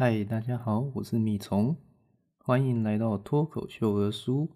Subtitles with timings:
[0.00, 1.74] 嗨，大家好，我是米虫，
[2.38, 4.48] 欢迎来到脱口秀儿书。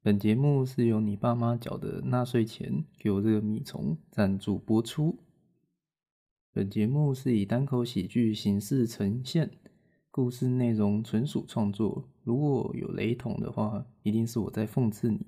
[0.00, 5.18] 本节目是由你爸妈缴的纳税钱给我这个米虫赞助播出。
[6.52, 9.50] 本节目是以单口喜剧形式呈现，
[10.12, 15.26] 故事内容纯属创作，如果有雷同的话，一定是我在讽刺你。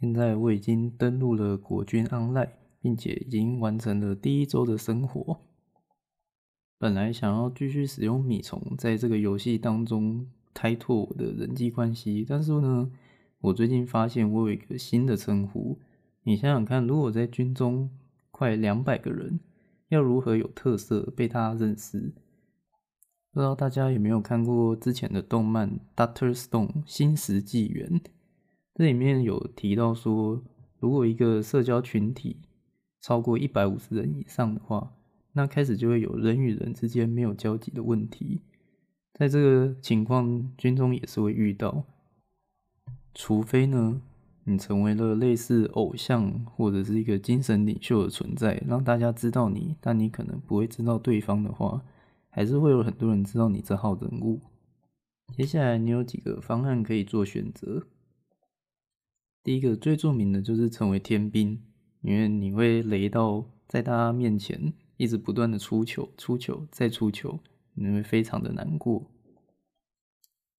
[0.00, 2.50] 现在我已经登录了国军 Online，
[2.80, 5.38] 并且已经完成了第一周的生活。
[6.82, 12.90] 本来想要继续使用米虫在这个游戏当中开拓我的人际关系，但是呢，
[13.40, 15.78] 我最近发现我有一个新的称呼。
[16.24, 17.88] 你想想看，如果在军中
[18.32, 19.38] 快两百个人，
[19.90, 22.12] 要如何有特色被大家认识？
[23.32, 28.00] 不知道大家有没有看过之前的动漫《Doctor Stone 新石纪元》？
[28.74, 30.42] 这里面有提到说，
[30.80, 32.38] 如果一个社交群体
[33.00, 34.92] 超过一百五十人以上的话，
[35.34, 38.42] 那开始就会有人与人之间没有交集的问题，
[39.14, 41.84] 在这个情况，军中也是会遇到。
[43.14, 44.00] 除非呢，
[44.44, 51.82] 你成为了类似偶像或者是一个精神领袖的存在，让大家知道你，但你可能不会知道对方的话，
[52.28, 54.40] 还是会有很多人知道你这号人物。
[55.34, 57.86] 接下来你有几个方案可以做选择。
[59.42, 61.62] 第一个最著名的就是成为天兵，
[62.02, 64.74] 因为你会雷到在大家面前。
[65.02, 67.40] 一直不断的出糗、出糗再出糗，
[67.74, 69.10] 你会非常的难过。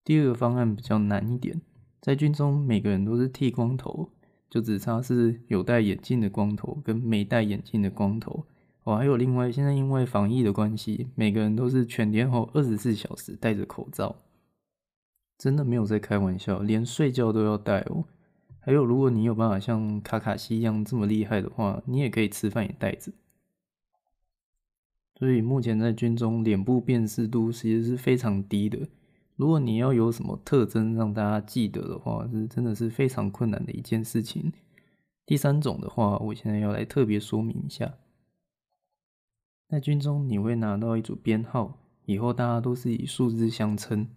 [0.04, 1.62] 第二个方案比较难一点，
[2.02, 4.10] 在军中每个人都是剃光头，
[4.50, 8.46] 就只差是有戴眼镜的光头跟没戴眼镜的光头。
[8.84, 14.18] 哦，还有另外，现在因为防疫的关系，每个人都是全天候二十四小时戴着口罩，
[15.38, 18.04] 真的没有在开玩笑，连睡觉都要戴哦。
[18.60, 23.14] 还有，如果你有办法像卡卡西一样这么厉害的话，你也可以吃饭也戴着。
[25.16, 28.88] 所以目前在军中，脸部辨识度其实是非常低的。
[29.36, 34.52] 如果你要有什么特征让大家记得的话，是真的是非常困难的一件事情。
[35.26, 37.94] 第三种的话，我现在要来特别说明一下，
[39.70, 44.08] 在军中你会拿到一组编号，以后大家都是以数字相称。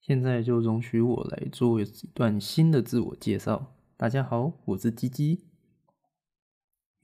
[0.00, 1.84] 现在就容许我来做一
[2.14, 3.74] 段新的自我介绍。
[3.96, 5.44] 大家好，我是鸡鸡，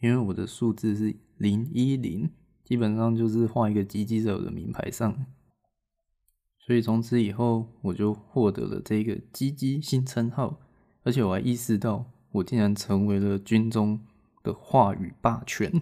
[0.00, 2.30] 因为我的数字是零一零。
[2.66, 5.24] 基本上就是画一个鸡鸡在我的名牌上，
[6.58, 10.58] 所以从此以后我就获得了这个鸡鸡新称号，
[11.04, 14.00] 而且我还意识到我竟然成为了军中
[14.42, 15.80] 的话语霸权，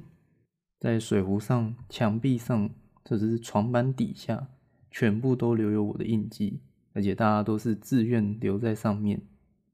[0.79, 2.69] 在水壶上、墙壁上，
[3.09, 4.49] 甚至是床板底下，
[4.91, 6.61] 全部都留有我的印记，
[6.93, 9.23] 而且大家都是自愿留在上面，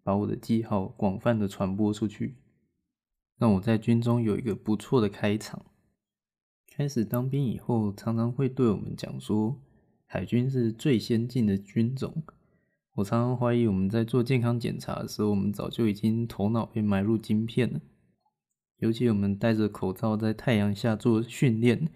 [0.04, 2.37] 把我的记号广泛的传播出去，
[3.37, 5.66] 让我在军中有一个不错的开场。
[6.70, 9.60] 开始当兵以后，常常会对我们讲说，
[10.06, 12.22] 海军是最先进的军种。
[12.94, 17.80] 我常常怀疑我们在做健康检查的时候，我们早就已经头脑被埋入晶片了。
[18.78, 21.88] 尤其我们戴着口罩在太阳下做训练，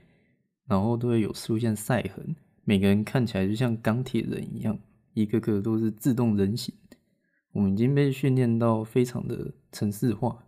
[0.66, 4.78] 然后都会有出现晒痕，每个人看起来就像钢铁人一样，
[5.14, 6.74] 一个个都是自动人形。
[7.52, 10.44] 我们已经被训练到非常的程式化，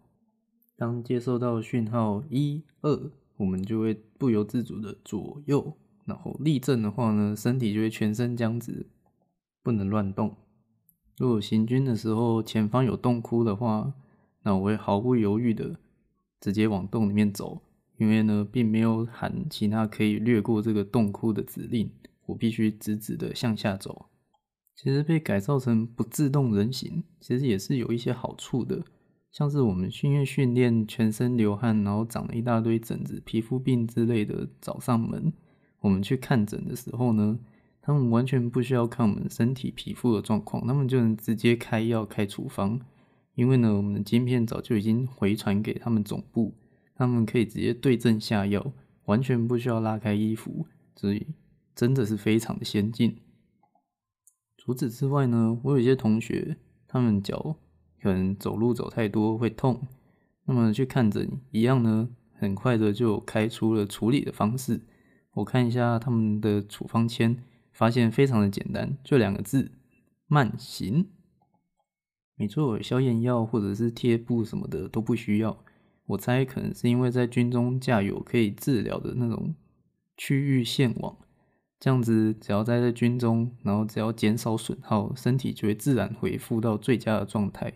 [0.76, 3.12] 当接收到讯号一二。
[3.36, 8.86] 我们就会不由自主的左右，然后立正的话呢，身体就会全身僵直，
[9.62, 10.36] 不能乱动。
[11.18, 13.94] 如果行军的时候前方有洞窟的话，
[14.42, 15.78] 那我会毫不犹豫的
[16.40, 17.60] 直接往洞里面走，
[17.96, 21.90] 因为呢，并没有喊其他可以掠过这个洞窟的指令，
[22.26, 24.06] 我必须直直的向下走。
[24.74, 28.84] 其实被改造成不自动人形，其实也是有一些好处的。
[29.30, 35.32] 像是我们训练训练，全身流汗，然后长了一大堆疹子、皮肤病之类的，找上门。
[35.80, 37.38] 我们去看诊的时候呢，
[37.82, 42.80] 他们完全不需要看我们身体皮肤的状况，他们就能直接开药、开处方。
[43.34, 46.54] 因为呢，我们的晶片早就已经回传给他们总部，
[46.94, 48.72] 他们可以直接对症下药，
[49.04, 51.26] 完全不需要拉开衣服，所以
[51.74, 53.18] 真的是非常的先进。
[54.56, 56.56] 除此之外呢，我有一些同学，
[56.88, 57.56] 他们脚。
[58.06, 59.80] 可能走路走太多会痛，
[60.44, 64.80] 那么去看诊一样呢，很快的就开出了处理的方式。
[65.32, 67.42] 我看一下他们的处方签，
[67.72, 69.72] 发现非常的简单，就两个字：
[70.28, 71.08] 慢行。
[72.36, 75.64] 没错，消炎药或者是贴布什么的都不需要。
[76.06, 79.52] 我猜可能是因为在军中架有可以治疗的那种
[80.16, 81.16] 区域线网，
[81.80, 87.72] 这样子只要待在军中，然后只要减少损耗，身体就会自然恢复到最佳的状态。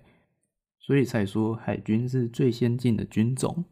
[0.80, 3.64] 所以才说海军是最先进的军种。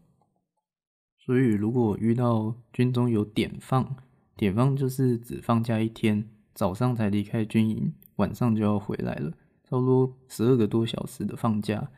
[1.19, 3.97] 所以如果遇到军中有点放，
[4.37, 9.33] 点放就是只放假一天，早上才离开军营，晚上就要回来了，
[9.65, 11.91] 差不多十二个多小时的放假。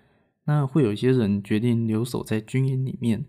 [0.45, 3.25] 那会有些人决定留守在军营里面，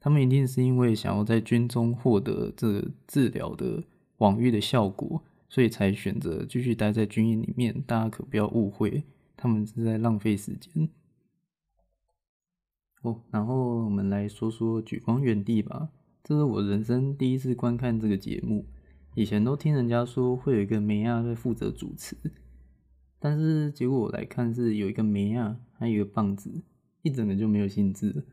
[0.00, 3.82] 他们一定是因为想要在军中获得这治疗的
[4.18, 7.82] 网愈的效果，所以才选择继续待在军营里面。
[7.86, 9.04] 大家可不要误会，
[9.36, 10.88] 他们是在浪费时间。
[13.02, 15.90] 哦，然后我们来说说《莒光园地》吧。
[16.24, 18.64] 这是我人生第一次观看这个节目，
[19.14, 22.16] 以前都听人家说会有一个梅亚在负责主持，
[23.18, 26.62] 但是结果我来看是有一个梅亚，还有一个棒子，
[27.02, 28.24] 一整个就没有兴致。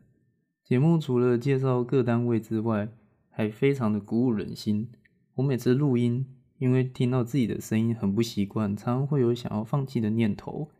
[0.64, 2.88] 节目除了介绍各单位之外，
[3.28, 4.88] 还非常的鼓舞人心。
[5.34, 6.24] 我每次录音，
[6.58, 10.70] 因为听到自己的声音很不习惯，常常会有想要放弃的念头。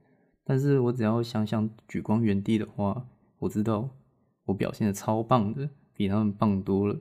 [0.45, 3.09] 但是我只要想想《举光园地》的话，
[3.41, 3.91] 我知道
[4.45, 5.69] 我表现的超棒的。
[5.93, 6.99] 比他们棒多了。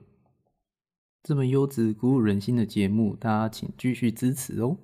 [1.22, 4.76] 这么优质、鼓舞人心的节目，大家请继续支持哦。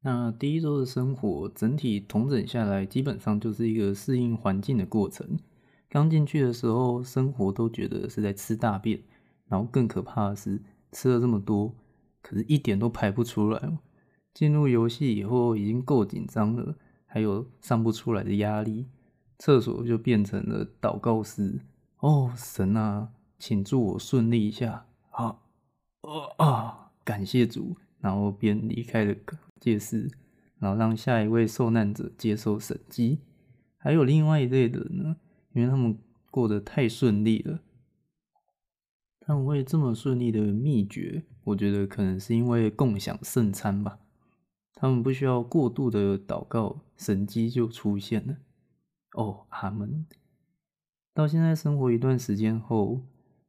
[0.00, 5.38] 那第一周的生活整体统整下来，基本上就是一个适应环境的过程。
[5.90, 9.02] 刚进去的时候，生活都觉得是在吃大便，
[9.46, 10.62] 然后更可怕的是
[10.92, 11.74] 吃了这么多，
[12.22, 13.78] 可是一点都排不出来。
[14.32, 16.74] 进入游戏以后，已经够紧张了，
[17.04, 18.86] 还有上不出来的压力，
[19.38, 21.60] 厕所就变成了祷告室。
[21.98, 24.86] 哦，神啊，请祝我顺利一下！
[25.10, 25.38] 啊，
[26.02, 27.76] 哦啊，感谢主。
[27.98, 29.16] 然后便离开了
[29.58, 30.08] 界室，
[30.58, 33.18] 然后让下一位受难者接受审击。
[33.78, 35.16] 还有另外一类的人呢，
[35.52, 35.98] 因为他们
[36.30, 37.58] 过得太顺利了。
[39.18, 43.98] 他们会这么顺利的秘诀，我觉得可能是因为共享圣餐吧。
[44.74, 48.36] 他们不需要过度的祷告，神迹就出现了。
[49.12, 50.06] 哦，阿门。
[51.14, 53.02] 到现在生活一段时间后，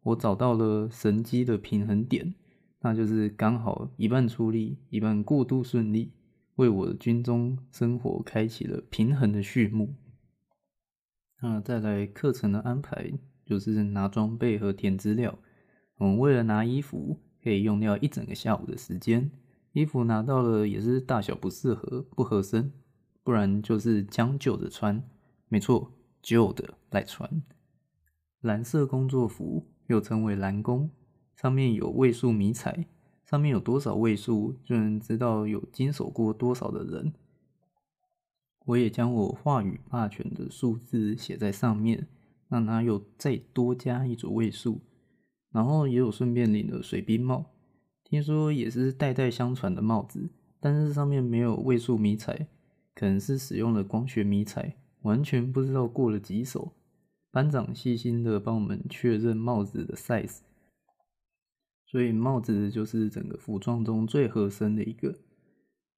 [0.04, 2.34] 我找到了神机的平衡点，
[2.80, 6.14] 那就是刚好一半出力，一半过度顺利，
[6.56, 9.96] 为我的军中生活开启了平衡的序幕。
[11.42, 13.12] 那再来课程的安排，
[13.46, 15.38] 就是拿装备和填资料。
[15.98, 19.30] 我们为了拿衣服，可以用掉一整个下午的时间。
[19.74, 22.72] 衣服拿到了也是大小不适合、不合身，
[23.24, 25.04] 不然就是将就着穿。
[25.50, 25.92] 没错，
[26.22, 27.42] 旧的来穿。
[28.42, 30.90] 蓝色工作服又称为蓝工，
[31.36, 32.88] 上面有位数迷彩，
[33.26, 37.14] 上面有多少位数就能知道有经手过多少的人。
[38.66, 42.08] 我也将我话语霸权的数字写在上面，
[42.50, 44.82] 让它有再多加一组位数。
[45.50, 47.46] 然后也有顺便领了水兵帽，
[48.04, 50.30] 听说也是代代相传的帽子，
[50.60, 52.48] 但是上面没有位数迷彩，
[52.94, 56.74] 可能是使用了光学迷彩，完全不知道过了几手。
[57.30, 60.40] 班长细心的帮我们确认帽子的 size，
[61.86, 65.16] 所以帽子就是整个服装中最合身的一个。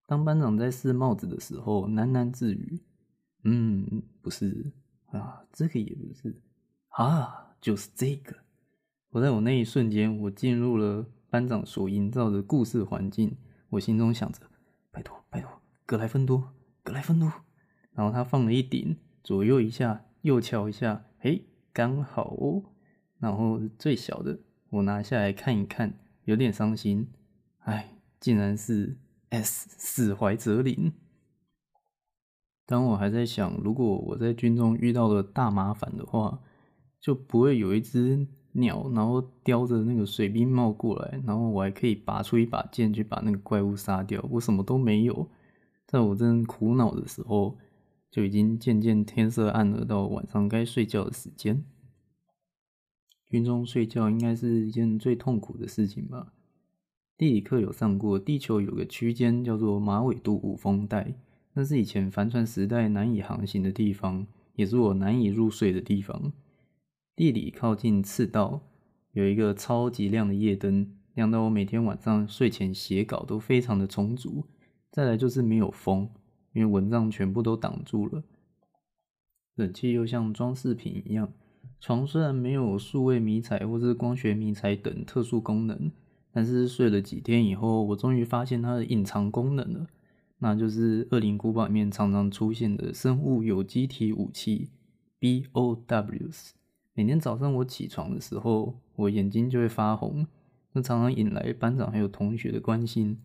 [0.06, 2.82] 当班长在试帽子的时候，喃喃自语
[3.46, 4.72] ：“嗯，不是
[5.12, 6.42] 啊，这个也不是
[6.90, 8.36] 啊，就是这个。”
[9.12, 13.38] 我在我那一瞬间，我进入了班长所营造的故事环境，
[13.70, 14.42] 我心中想着
[14.92, 15.50] ：“拜托，拜托，
[15.86, 16.54] 格莱芬多，
[16.84, 17.32] 格莱芬多。”
[18.00, 21.04] 然后他放了一顶，左右一下，右敲一下。
[21.24, 21.44] 诶，
[21.74, 22.64] 刚好哦。
[23.18, 27.10] 然后最小的，我拿下来看一看，有点伤心。
[27.58, 28.96] 哎，竟然是
[29.32, 30.94] S 史怀哲林。
[32.66, 36.40] 当我还在想，如果我在军中遇到了大麻烦的话，
[37.02, 44.26] 就不会有一只鸟，然后叼着那个水兵帽过来，然后我还可以拔出一把剑去把那个怪物杀掉。
[44.32, 45.28] 我什么都没有，
[45.86, 47.58] 在我正苦恼的时候。
[48.12, 51.64] 就已经渐渐天色暗了，到晚上该睡觉的时间。
[53.30, 56.34] 军中睡觉应该是一件最痛苦的事情吧？
[57.16, 61.14] 地理课有上过，地球有个区间叫做马尾度五风带，
[61.54, 64.26] 那是以前帆船时代难以航行的地方，
[64.56, 66.34] 也是我难以入睡的地方。
[67.16, 68.62] 地理靠近赤道，
[69.12, 74.46] 有一个超级亮的夜灯，亮到我每天晚上睡前写稿都非常的充足。
[74.90, 76.10] 再来就是没有风。
[76.54, 78.24] 因为蚊帐全部都挡住了，
[79.56, 81.32] 冷气又像装饰品一样。
[81.80, 85.92] 床虽然没有数位迷彩或是光学迷彩等特殊功能，
[86.32, 89.88] 但是睡了几天以后，我终于发现它的隐藏功能了，
[90.40, 94.70] 那就是《恶灵古堡》里面常常出现的生物有机体武器
[95.20, 96.52] BOWs。
[96.94, 100.28] 每天早上我起床的时候，我眼睛就会发红，
[100.74, 103.20] 那常常引来班长还有同学的关心。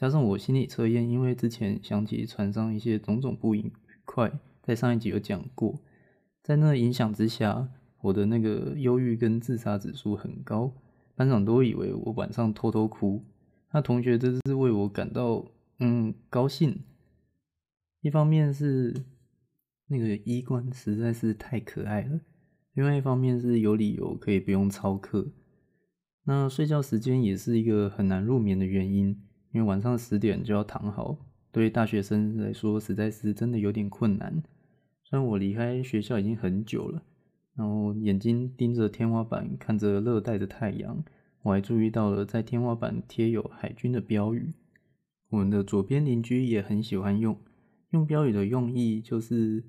[0.00, 3.70] 加上我心理测验，因为之前想起船上一些种种不愉
[4.06, 5.78] 快，在上一集有讲过，
[6.42, 7.68] 在那影响之下，
[8.00, 10.72] 我的那个忧郁跟自杀指数很高，
[11.14, 13.22] 班长都以为我晚上偷偷哭。
[13.72, 15.44] 那同学真是为我感到
[15.80, 16.80] 嗯高兴。
[18.00, 19.04] 一方面是
[19.88, 22.20] 那个医官实在是太可爱了，
[22.72, 25.30] 另外一方面是有理由可以不用操课。
[26.24, 29.20] 那睡觉时间也是一个很难入眠的原因，
[29.52, 31.16] 因为晚上十点就要躺好，
[31.50, 34.42] 对大学生来说实在是真的有点困难。
[35.02, 37.02] 虽然我离开学校已经很久了，
[37.56, 41.02] 然后眼睛盯着天花板，看着热带的太阳，
[41.42, 44.52] 我还注意到了在天花板贴有海军的标语。
[45.30, 47.36] 我们的左边邻居也很喜欢用。
[47.90, 49.64] 用标语的用意就是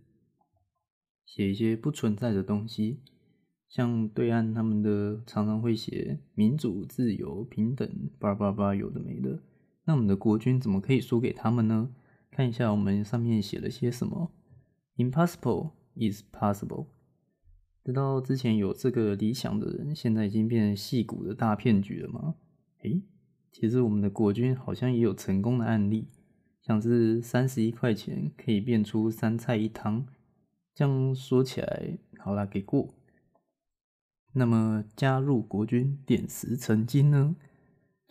[1.26, 3.00] 写一些不存在的东西，
[3.68, 9.40] 像对岸他们的常常会写民主、自由、平等，叭叭叭，有的没的。
[9.86, 11.90] 那我们的国军怎么可以输给他们呢？
[12.30, 14.32] 看一下我们上面写了些什么
[14.96, 16.88] ：Impossible is possible。
[17.84, 22.36] 知道之前有这个理想的人，现在已经变成戏骨的大骗局了吗？
[22.84, 23.02] 诶，
[23.52, 26.08] 其实我们的国军好像也有成功的案例。
[26.62, 30.06] 像是三十一块钱可以变出三菜一汤，
[30.76, 32.94] 这样说起来，好啦，给过。
[34.34, 37.36] 那么加入国军点石成金呢？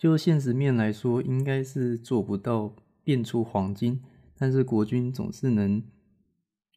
[0.01, 4.01] 就现实面来说，应该是做不到变出黄金，
[4.35, 5.83] 但是国军总是能。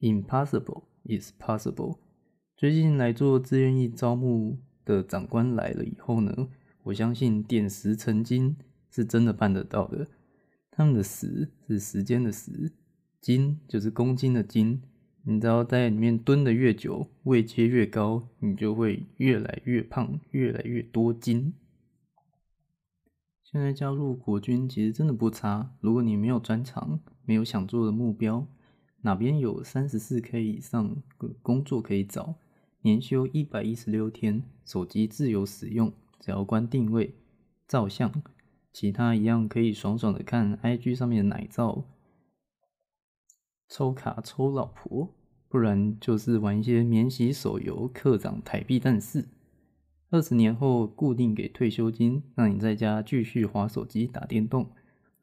[0.00, 1.96] Impossible is possible。
[2.54, 6.50] 最近来做志愿役招募的长官来了以后呢，
[6.82, 8.58] 我相信点石成金
[8.90, 10.06] 是真的办得到的。
[10.70, 12.72] 他们的“石”是时间的“时
[13.22, 14.82] ”，“金”就是公斤的“金”。
[15.24, 21.54] 你只要在里面蹲得越久，位阶越高，你就会越来越胖，越来越多金。
[23.54, 25.70] 现在加入国军其实真的不差。
[25.80, 28.44] 如果你没有专长，没有想做的目标，
[29.02, 32.34] 哪边有三十四 K 以上的工作可以找？
[32.80, 37.14] 年休一百一十六天，手机自由使用，只要关定位、
[37.68, 38.10] 照相。
[38.72, 41.84] 其他一样可以爽爽的看 IG 上面的奶照，
[43.68, 45.14] 抽卡抽老婆，
[45.48, 49.28] 不然就是玩一些免洗手游，课长台币但是
[50.14, 54.70] 二十年后固定给退休金，让你在家继续滑手机打电动。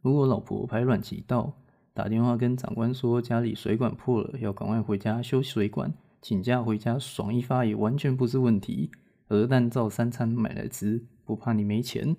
[0.02, 1.54] 如果老婆排卵期到，
[1.94, 8.92] 打电话跟长官说家里水管破了，要赶快回家修水管，请假回家爽一发也完全不是问题。
[9.30, 12.14] 鹅蛋照三餐买来吃，不怕你没钱。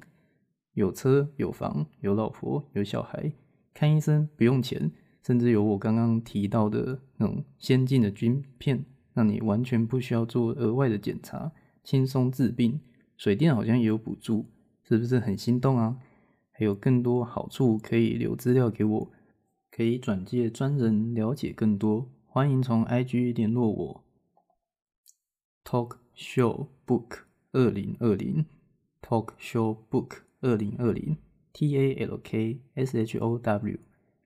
[0.72, 3.34] 有车有房有老婆有小孩，
[3.74, 4.90] 看医生不用钱，
[5.22, 11.52] 甚至有我刚刚提到的那种先进的晶片，让你完全不需要做额外的检查，
[11.82, 12.80] 轻松治病。
[13.16, 14.46] 水电好像也有补助，
[14.82, 15.98] 是不是很心动啊？
[16.50, 19.12] 还有更多好处可以留资料给我，
[19.70, 22.08] 可以转介专人了解更多。
[22.26, 24.04] 欢迎从 IG 联络我。
[25.64, 27.20] Talk Show Book
[27.52, 28.46] 二零二零
[29.00, 30.22] Talk Show Book。
[30.44, 31.16] 二零二零
[31.52, 33.78] T A L K S H O W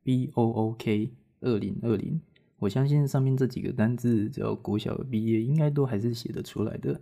[0.03, 2.23] B O O K 二零二零，
[2.59, 6.99] 我相信上面这几个单字，只要国小毕业，应该都还是写得出来的。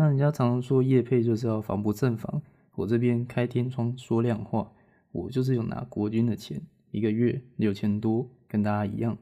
[0.00, 2.40] 那人家常常说业配就是要防不胜防，
[2.74, 4.72] 我这边开天窗说亮话，
[5.12, 9.18] 我就是有拿国军的钱，一个月六千多，跟大家一样。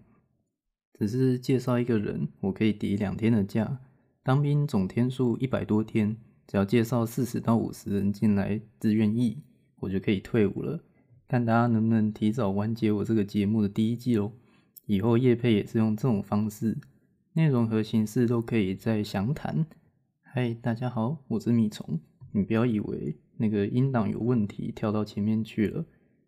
[0.96, 3.80] 只是介绍一个人，我可以抵两天的假，
[4.22, 6.16] 当兵总天数一百多天。
[6.46, 9.42] 只要介绍四十到五十人进来自愿役，
[9.80, 10.80] 我就可以退伍了。
[11.26, 14.30] 看大家能不能提早完结我这个节目的第一季哦。
[14.86, 16.78] 以后业配也是用这种方式，
[17.32, 19.66] 内容和形式都可以再详谈。
[20.40, 21.98] 嗨，大家好，我是米虫。
[22.30, 25.84] 你不要以为那个音档有问题跳到前面去了。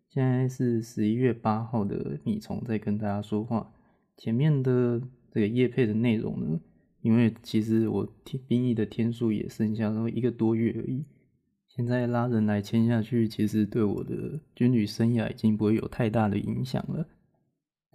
[0.09, 3.71] 现在是十一月八号的米虫在跟大家说话，
[4.17, 5.01] 前面的
[5.31, 6.59] 这个夜配的内容呢？
[6.99, 11.05] 因为其实我天兵役的天数也剩下那么一个多月而已，
[11.69, 17.07] 现在拉人来签下去，其实对我的军旅生涯已经不会有太大的影响了。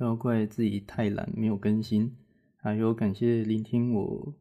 [0.00, 2.16] 要怪自己太懒没有更新，
[2.56, 4.34] 还有感谢聆听我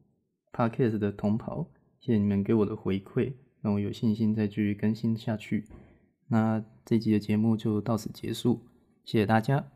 [0.56, 1.66] podcast 的同袍，
[2.00, 5.66] 谢谢你们给我的回馈，让我有信心再继续更新下去。
[6.28, 8.60] 那这集的节目就到此结束，
[9.04, 9.75] 谢谢大家。